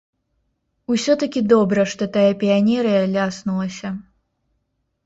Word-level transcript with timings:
Усё-такі 0.95 1.43
добра, 1.53 1.81
што 1.91 2.03
тая 2.17 2.27
піянерыя 2.45 3.07
ляснулася! 3.15 3.95